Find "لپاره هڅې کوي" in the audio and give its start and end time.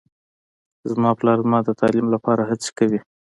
2.15-2.99